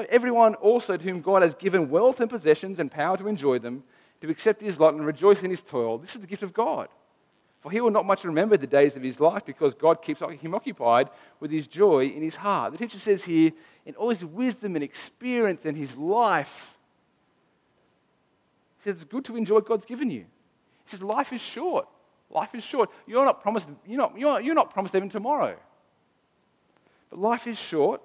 [0.10, 3.84] Everyone also to whom God has given wealth and possessions and power to enjoy them,
[4.22, 6.88] to accept his lot and rejoice in his toil, this is the gift of God.
[7.62, 10.56] For he will not much remember the days of his life because God keeps him
[10.56, 12.72] occupied with his joy in his heart.
[12.72, 13.52] The teacher says here,
[13.86, 16.78] in all his wisdom and experience and his life,
[18.78, 20.22] he says it's good to enjoy what God's given you.
[20.86, 21.88] He says life is short.
[22.32, 22.90] Life is short.
[23.06, 25.56] You're not promised, you're not, you're not, you're not promised even tomorrow.
[27.12, 28.02] But life is short.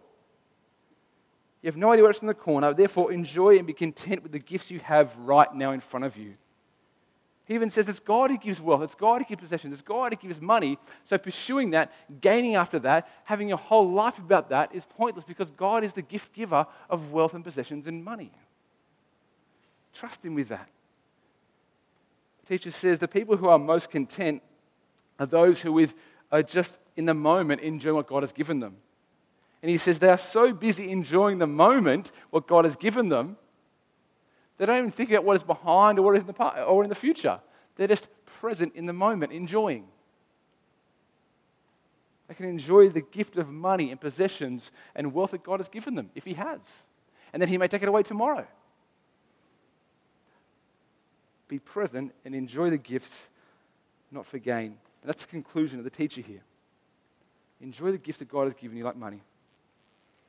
[1.63, 2.75] You have no idea what's in the corner.
[2.75, 6.17] Therefore, enjoy and be content with the gifts you have right now in front of
[6.17, 6.35] you.
[7.47, 10.13] He even says it's God who gives wealth, it's God who gives possessions, it's God
[10.13, 10.79] who gives money.
[11.05, 15.53] So pursuing that, gaining after that, having your whole life about that is pointless because
[15.53, 18.33] God is the gift giver of wealth and possessions and money.
[19.95, 20.69] Trust Him with that.
[22.45, 24.43] The teacher says the people who are most content
[25.21, 25.95] are those who with,
[26.33, 28.77] are just in the moment enjoying what God has given them.
[29.63, 33.37] And he says they are so busy enjoying the moment, what God has given them,
[34.59, 36.83] they don't even think about what is behind or what is in the, past, or
[36.83, 37.41] in the future.
[37.77, 38.09] They're just
[38.41, 39.87] present in the moment, enjoying.
[42.29, 45.95] They can enjoy the gift of money and possessions and wealth that God has given
[45.95, 46.61] them, if He has.
[47.33, 48.47] And then He may take it away tomorrow.
[51.49, 53.13] Be present and enjoy the gift,
[54.11, 54.79] not for gain.
[55.03, 56.41] And that's the conclusion of the teacher here.
[57.61, 59.21] Enjoy the gift that God has given you, like money,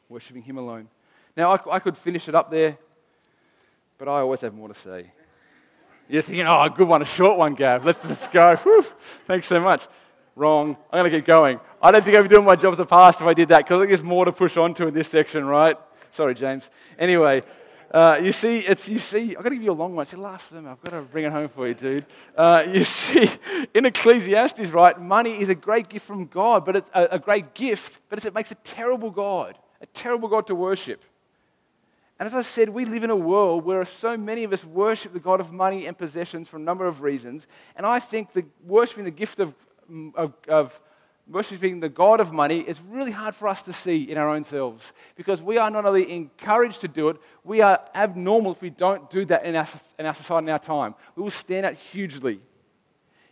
[0.10, 0.90] worshiping Him alone.
[1.36, 2.78] Now, I, I could finish it up there
[3.98, 5.12] but I always have more to say.
[6.10, 7.84] You're thinking, oh, a good one, a short one, Gav.
[7.84, 8.56] Let's, let's go.
[8.64, 8.86] Whew.
[9.26, 9.88] Thanks so much.
[10.36, 10.78] Wrong.
[10.92, 11.60] I'm going to get going.
[11.82, 13.60] I don't think I'd be doing my job as a pastor if I did that
[13.60, 15.76] because I think there's more to push on to in this section, right?
[16.12, 16.70] Sorry, James.
[16.98, 17.42] Anyway,
[17.92, 19.36] uh, you see, it's you see.
[19.36, 20.04] I've got to give you a long one.
[20.04, 20.68] It's the last of them.
[20.68, 22.06] I've got to bring it home for you, dude.
[22.36, 23.30] Uh, you see,
[23.74, 25.00] in Ecclesiastes, right?
[25.00, 28.34] Money is a great gift from God, but it's a, a great gift, but it
[28.34, 31.04] makes a terrible God, a terrible God to worship.
[32.20, 35.14] And as I said, we live in a world where so many of us worship
[35.14, 37.48] the God of money and possessions for a number of reasons.
[37.76, 39.54] And I think the worshiping the gift of,
[40.16, 40.82] of, of
[41.30, 44.44] worshiping the God of money is really hard for us to see in our own
[44.44, 48.72] selves because we are not only encouraged to do it, we are abnormal if we
[48.72, 49.68] don't do that in our,
[50.00, 50.96] in our society in our time.
[51.16, 52.40] We will stand out hugely.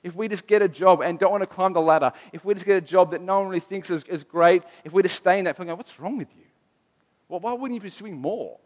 [0.04, 2.54] If we just get a job and don't want to climb the ladder, if we
[2.54, 5.16] just get a job that no one really thinks is, is great, if we just
[5.16, 6.44] stay in that, going, what's wrong with you?
[7.28, 8.60] Well, why wouldn't you be pursuing more?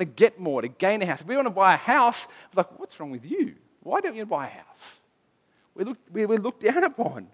[0.00, 1.20] To get more, to gain a house.
[1.20, 3.54] If we want to buy a house, it's like, what's wrong with you?
[3.82, 4.96] Why don't you buy a house?
[5.74, 7.28] We look, we, we look down upon.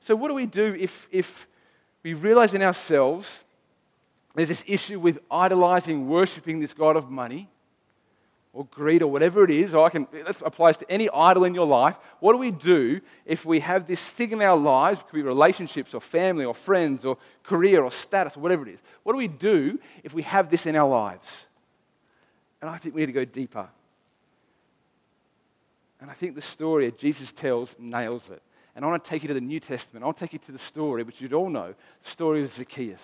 [0.00, 1.46] So, what do we do if, if
[2.02, 3.40] we realize in ourselves
[4.34, 7.48] there's this issue with idolizing, worshipping this God of money?
[8.56, 11.54] Or greed or whatever it is, or I can, it applies to any idol in
[11.54, 11.94] your life.
[12.20, 14.98] What do we do if we have this thing in our lives?
[15.00, 18.80] Could be relationships or family or friends or career or status or whatever it is.
[19.02, 21.44] What do we do if we have this in our lives?
[22.62, 23.68] And I think we need to go deeper.
[26.00, 28.42] And I think the story that Jesus tells nails it.
[28.74, 30.02] And I want to take you to the New Testament.
[30.02, 33.02] I'll take you to the story, which you'd all know the story of Zacchaeus.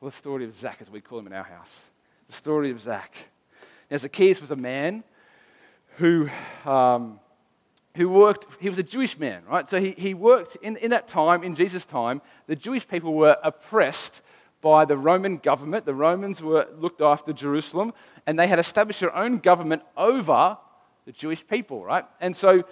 [0.00, 1.90] Or the story of Zach, as we call him in our house.
[2.26, 3.14] The story of Zach.
[3.90, 5.02] Now, Zacchaeus was a man
[5.96, 6.28] who,
[6.64, 7.20] um,
[7.96, 9.68] who worked, he was a Jewish man, right?
[9.68, 13.36] So he, he worked in, in that time, in Jesus' time, the Jewish people were
[13.42, 14.22] oppressed
[14.60, 15.86] by the Roman government.
[15.86, 17.92] The Romans were looked after Jerusalem,
[18.26, 20.58] and they had established their own government over
[21.06, 22.04] the Jewish people, right?
[22.20, 22.64] And so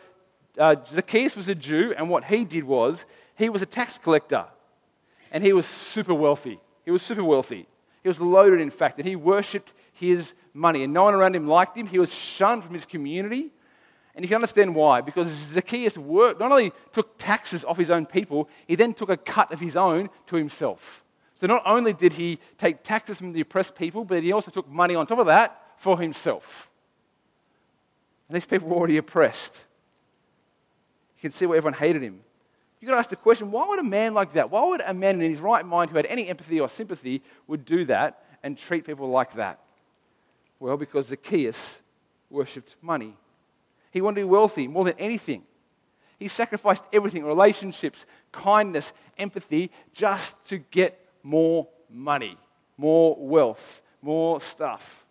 [0.59, 3.05] uh, Zacchaeus was a Jew, and what he did was
[3.37, 4.45] he was a tax collector,
[5.31, 6.61] and he was super wealthy.
[6.85, 7.67] He was super wealthy.
[8.03, 10.85] He was loaded, in fact, and he worshipped his money.
[10.85, 11.87] And no one around him liked him.
[11.87, 13.51] He was shunned from his community.
[14.15, 15.01] And you can understand why.
[15.01, 19.17] Because Zacchaeus worked, not only took taxes off his own people, he then took a
[19.17, 21.03] cut of his own to himself.
[21.35, 24.69] So not only did he take taxes from the oppressed people, but he also took
[24.69, 26.71] money on top of that for himself.
[28.29, 29.65] And these people were already oppressed.
[31.17, 32.21] You can see why everyone hated him.
[32.81, 34.95] You've got to ask the question why would a man like that, why would a
[34.95, 38.57] man in his right mind who had any empathy or sympathy would do that and
[38.57, 39.61] treat people like that?
[40.59, 41.81] Well, because Zacchaeus
[42.31, 43.17] worshipped money.
[43.91, 45.43] He wanted to be wealthy more than anything.
[46.19, 52.39] He sacrificed everything relationships, kindness, empathy just to get more money,
[52.77, 55.05] more wealth, more stuff.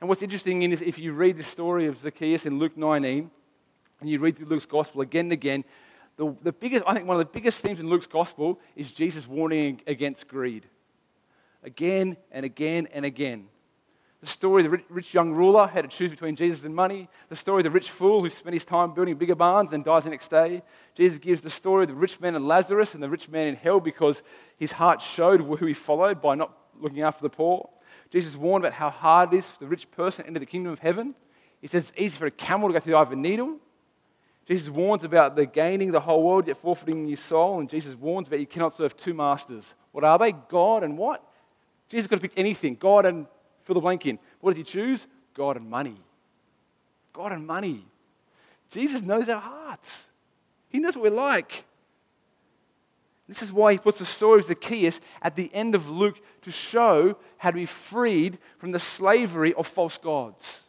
[0.00, 3.30] And what's interesting is if you read the story of Zacchaeus in Luke 19,
[4.00, 5.64] and you read through Luke's gospel again and again,
[6.16, 9.26] the, the biggest, I think one of the biggest themes in Luke's gospel is Jesus
[9.26, 10.66] warning against greed.
[11.62, 13.46] Again and again and again.
[14.22, 17.08] The story of the rich young ruler had to choose between Jesus and money.
[17.28, 19.82] The story of the rich fool who spent his time building bigger barns and then
[19.82, 20.62] dies the next day.
[20.94, 23.56] Jesus gives the story of the rich man and Lazarus and the rich man in
[23.56, 24.22] hell because
[24.56, 27.68] his heart showed who he followed by not looking after the poor.
[28.10, 30.72] Jesus warned about how hard it is for the rich person to enter the kingdom
[30.72, 31.16] of heaven.
[31.60, 33.56] He says it's easy for a camel to go through the eye of a needle.
[34.46, 37.58] Jesus warns about the gaining the whole world yet forfeiting your soul.
[37.58, 39.64] And Jesus warns about you cannot serve two masters.
[39.90, 40.30] What are they?
[40.30, 41.28] God and what?
[41.88, 43.26] Jesus could have picked anything God and
[43.64, 44.18] fill the blank in.
[44.40, 45.06] What does he choose?
[45.34, 45.96] God and money.
[47.12, 47.84] God and money.
[48.70, 50.06] Jesus knows our hearts,
[50.68, 51.64] He knows what we're like.
[53.28, 56.50] This is why he puts the story of Zacchaeus at the end of Luke to
[56.50, 60.64] show how to be freed from the slavery of false gods.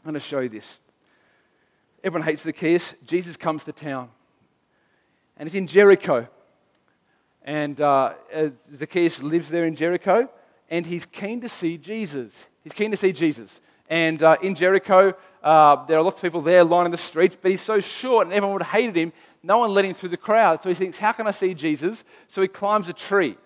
[0.00, 0.78] I'm going to show you this.
[2.04, 2.94] Everyone hates Zacchaeus.
[3.06, 4.10] Jesus comes to town.
[5.38, 6.28] And it's in Jericho.
[7.48, 8.12] And uh,
[8.76, 10.28] Zacchaeus lives there in Jericho,
[10.68, 12.46] and he's keen to see Jesus.
[12.62, 13.62] He's keen to see Jesus.
[13.88, 17.50] And uh, in Jericho, uh, there are lots of people there lining the streets, but
[17.50, 19.14] he's so short and everyone would have hated him.
[19.42, 20.62] No one let him through the crowd.
[20.62, 22.04] So he thinks, How can I see Jesus?
[22.26, 23.38] So he climbs a tree.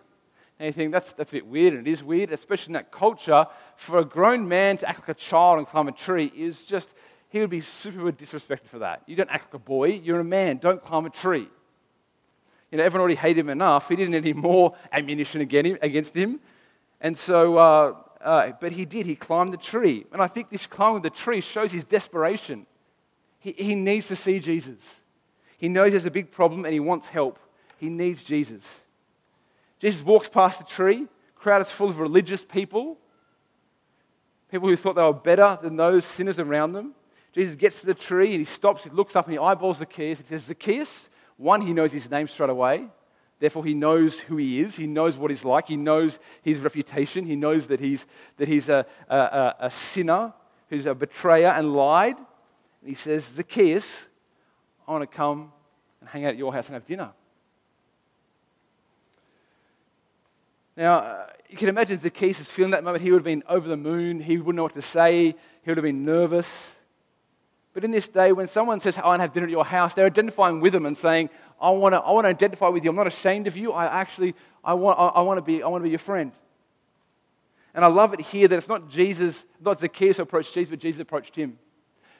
[0.58, 2.90] And you think, that's, that's a bit weird, and it is weird, especially in that
[2.90, 3.46] culture.
[3.76, 6.92] For a grown man to act like a child and climb a tree is just,
[7.28, 9.04] he would be super disrespected for that.
[9.06, 11.46] You don't act like a boy, you're a man, don't climb a tree
[12.72, 13.90] you know, everyone already hated him enough.
[13.90, 16.40] He didn't need any more ammunition against him.
[17.02, 19.04] And so, uh, uh, but he did.
[19.04, 20.06] He climbed the tree.
[20.10, 22.66] And I think this climbing the tree shows his desperation.
[23.38, 24.78] He, he needs to see Jesus.
[25.58, 27.38] He knows there's a big problem and he wants help.
[27.76, 28.80] He needs Jesus.
[29.78, 31.08] Jesus walks past the tree.
[31.34, 32.96] crowd is full of religious people,
[34.50, 36.94] people who thought they were better than those sinners around them.
[37.32, 40.20] Jesus gets to the tree and he stops, he looks up and he eyeballs Zacchaeus.
[40.20, 42.86] He says, Zacchaeus, one, he knows his name straight away.
[43.38, 44.76] Therefore, he knows who he is.
[44.76, 45.66] He knows what he's like.
[45.66, 47.26] He knows his reputation.
[47.26, 50.32] He knows that he's, that he's a, a, a sinner
[50.68, 52.16] who's a betrayer and lied.
[52.16, 54.06] And he says, Zacchaeus,
[54.86, 55.52] I want to come
[56.00, 57.10] and hang out at your house and have dinner.
[60.76, 63.02] Now, uh, you can imagine Zacchaeus is feeling that moment.
[63.02, 64.20] He would have been over the moon.
[64.20, 65.26] He wouldn't know what to say.
[65.26, 66.76] He would have been nervous.
[67.74, 69.94] But in this day, when someone says, I want to have dinner at your house,
[69.94, 71.30] they're identifying with them and saying,
[71.60, 72.90] I want to, I want to identify with you.
[72.90, 73.72] I'm not ashamed of you.
[73.72, 76.32] I actually, I want, I, I want, to be, I want to be your friend.
[77.74, 80.80] And I love it here that it's not Jesus, not Zacchaeus who approached Jesus, but
[80.80, 81.58] Jesus approached him.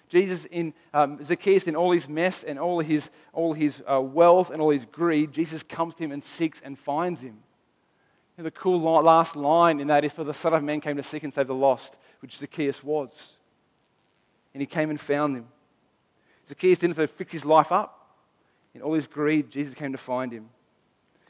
[0.09, 4.51] Jesus in um, Zacchaeus in all his mess and all his, all his uh, wealth
[4.51, 7.39] and all his greed, Jesus comes to him and seeks and finds him.
[8.39, 11.03] And the cool last line in that is, For the Son of Man came to
[11.03, 13.37] seek and save the lost, which Zacchaeus was
[14.55, 15.47] and he came and found him.
[16.49, 17.99] Zacchaeus didn't fix his life up.
[18.75, 20.49] In all his greed, Jesus came to find him.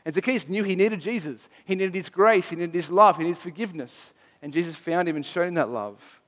[0.05, 1.49] And Zacchaeus knew he needed Jesus.
[1.65, 4.15] He needed his grace, he needed his love, he needed his forgiveness.
[4.41, 6.21] And Jesus found him and showed him that love.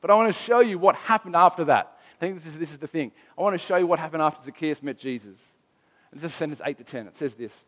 [0.00, 1.98] But I want to show you what happened after that.
[2.16, 3.12] I think this is, this is the thing.
[3.36, 5.36] I want to show you what happened after Zacchaeus met Jesus.
[6.12, 7.08] And this is sentence 8 to 10.
[7.08, 7.66] It says this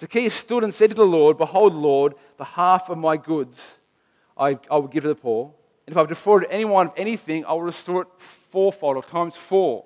[0.00, 3.76] Zacchaeus stood and said to the Lord, Behold, Lord, the half of my goods
[4.36, 5.52] I, I will give to the poor.
[5.86, 8.08] And if I've defrauded anyone of anything, I will restore it
[8.50, 9.84] fourfold or times four.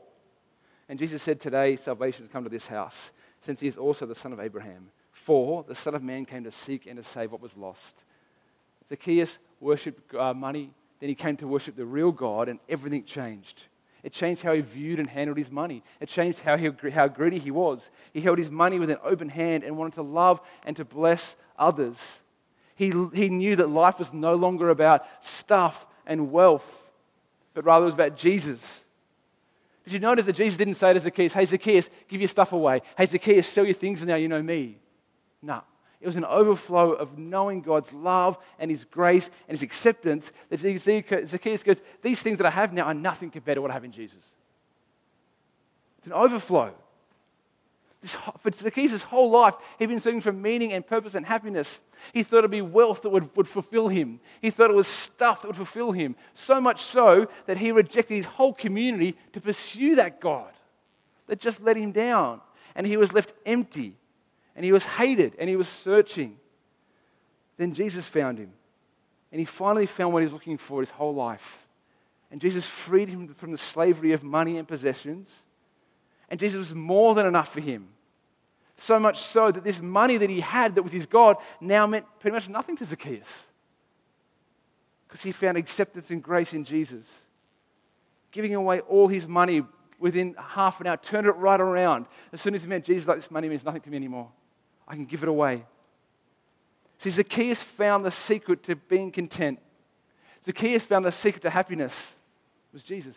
[0.89, 4.15] And Jesus said, Today salvation has come to this house, since he is also the
[4.15, 4.91] son of Abraham.
[5.13, 7.97] For the Son of Man came to seek and to save what was lost.
[8.89, 13.65] Zacchaeus worshipped uh, money, then he came to worship the real God, and everything changed.
[14.03, 15.83] It changed how he viewed and handled his money.
[16.01, 17.91] It changed how, he, how greedy he was.
[18.13, 21.37] He held his money with an open hand and wanted to love and to bless
[21.59, 22.21] others.
[22.79, 26.89] He, he knew that life was no longer about stuff and wealth,
[27.53, 28.63] but rather it was about Jesus.
[29.83, 32.83] Did you notice that Jesus didn't say to Zacchaeus, Hey, Zacchaeus, give your stuff away.
[32.97, 34.79] Hey, Zacchaeus, sell your things and now you know me.
[35.43, 35.61] No.
[36.01, 40.61] It was an overflow of knowing God's love and His grace and His acceptance that
[40.61, 43.85] Zacchaeus goes, These things that I have now are nothing compared to what I have
[43.85, 44.35] in Jesus.
[45.99, 46.75] It's an overflow.
[48.01, 51.81] This, for Zacchaeus' whole life, he'd been searching for meaning and purpose and happiness.
[52.13, 54.21] He thought it'd be wealth that would, would fulfill him.
[54.41, 56.15] He thought it was stuff that would fulfill him.
[56.35, 60.53] So much so that he rejected his whole community to pursue that God
[61.27, 62.41] that just let him down.
[62.75, 63.97] And he was left empty.
[64.55, 65.35] And he was hated.
[65.39, 66.37] And he was searching.
[67.57, 68.53] Then Jesus found him.
[69.33, 71.67] And he finally found what he was looking for his whole life.
[72.31, 75.29] And Jesus freed him from the slavery of money and possessions
[76.29, 77.89] and Jesus was more than enough for him.
[78.77, 82.07] So much so that this money that he had that was his God now meant
[82.21, 83.47] pretty much nothing to Zacchaeus.
[85.07, 87.23] Because he found acceptance and grace in Jesus.
[88.31, 89.65] Giving away all his money
[89.99, 92.07] within half an hour, turned it right around.
[92.33, 94.31] As soon as he met Jesus, like this money means nothing to me anymore.
[94.87, 95.65] I can give it away.
[96.99, 99.59] See, Zacchaeus found the secret to being content.
[100.45, 102.15] Zacchaeus found the secret to happiness
[102.73, 103.17] was Jesus.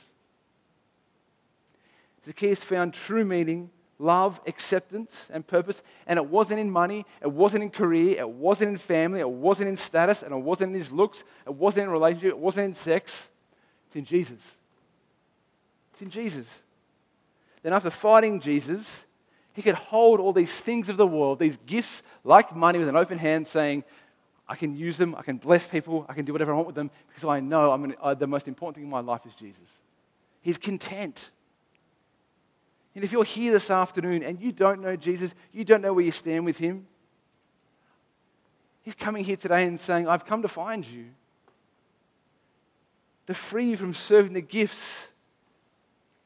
[2.26, 3.70] Zacchaeus found true meaning,
[4.00, 5.84] love, acceptance, and purpose.
[6.08, 9.70] And it wasn't in money, it wasn't in career, it wasn't in family, it wasn't
[9.70, 12.74] in status, and it wasn't in his looks, it wasn't in relationship, it wasn't in
[12.74, 13.30] sex.
[13.88, 14.56] It's in Jesus.
[15.94, 16.62] It's in Jesus.
[17.64, 19.04] Then, after fighting Jesus,
[19.54, 22.96] he could hold all these things of the world, these gifts like money, with an
[22.96, 23.84] open hand, saying,
[24.48, 26.76] I can use them, I can bless people, I can do whatever I want with
[26.76, 29.68] them because I know I'm uh, the most important thing in my life is Jesus.
[30.42, 31.30] He's content.
[32.96, 36.04] And if you're here this afternoon and you don't know Jesus, you don't know where
[36.04, 36.88] you stand with him,
[38.84, 41.06] he's coming here today and saying, I've come to find you.
[43.28, 45.08] To free you from serving the gifts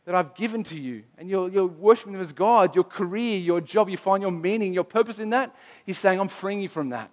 [0.05, 1.03] that I've given to you.
[1.18, 4.74] And you're, you're worshiping them as God, your career, your job, you find your meaning,
[4.74, 5.55] your purpose in that.
[5.86, 7.11] He's saying, I'm freeing you from that.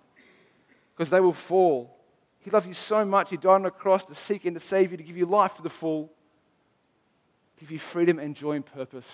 [0.95, 1.95] Because they will fall.
[2.41, 4.93] He loved you so much, He died on the cross to seek and to save
[4.93, 6.11] you, to give you life to the full,
[7.59, 9.09] give you freedom and joy and purpose.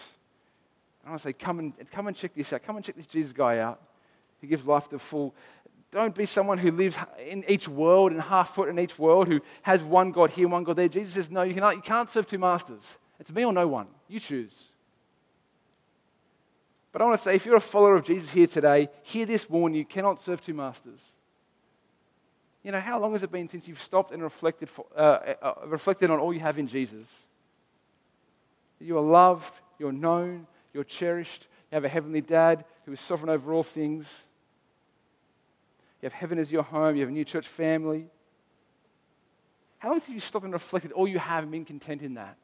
[1.08, 2.62] I want to say, come and, come and check this out.
[2.62, 3.80] Come and check this Jesus guy out.
[4.42, 5.34] He gives life to full.
[5.90, 9.40] Don't be someone who lives in each world and half foot in each world, who
[9.62, 10.86] has one God here, one God there.
[10.86, 12.98] Jesus says, no, you, cannot, you can't serve two masters.
[13.18, 13.86] It's me or no one.
[14.06, 14.64] You choose.
[16.92, 19.48] But I want to say, if you're a follower of Jesus here today, hear this
[19.48, 21.00] warning you cannot serve two masters.
[22.62, 25.54] You know, how long has it been since you've stopped and reflected, for, uh, uh,
[25.64, 27.06] reflected on all you have in Jesus?
[28.78, 30.46] You are loved, you're known,
[30.78, 31.48] you're cherished.
[31.72, 34.06] You have a heavenly dad who is sovereign over all things.
[36.00, 36.94] You have heaven as your home.
[36.94, 38.06] You have a new church family.
[39.78, 42.36] How long have you stopped and reflected all you have and been content in that?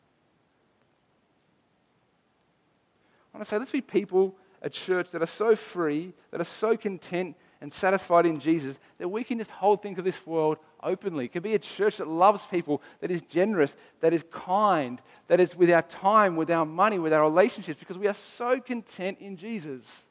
[3.33, 6.45] I want to say, let's be people at church that are so free, that are
[6.45, 10.59] so content and satisfied in Jesus that we can just hold things of this world
[10.83, 11.27] openly.
[11.27, 15.41] It can be a church that loves people, that is generous, that is kind, that
[15.41, 19.19] is with our time, with our money, with our relationships, because we are so content
[19.21, 20.05] in Jesus.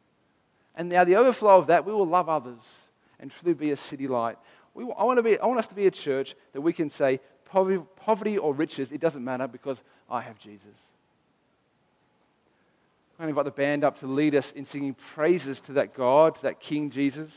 [0.75, 2.63] And now, the overflow of that, we will love others
[3.19, 4.37] and truly be a city light.
[4.73, 6.89] We, I, want to be, I want us to be a church that we can
[6.89, 10.92] say, poverty, poverty or riches, it doesn't matter because I have Jesus.
[13.19, 15.93] I'm going to invite the band up to lead us in singing praises to that
[15.93, 17.29] God, that King Jesus.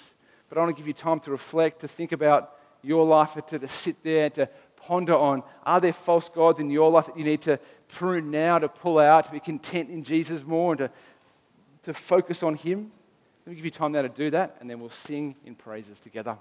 [0.48, 3.58] But I want to give you time to reflect, to think about your life, to,
[3.58, 7.18] to sit there, and to ponder on are there false gods in your life that
[7.18, 7.58] you need to
[7.88, 10.90] prune now, to pull out, to be content in Jesus more, and to,
[11.82, 12.90] to focus on Him?
[13.44, 16.00] Let me give you time now to do that, and then we'll sing in praises
[16.00, 16.38] together.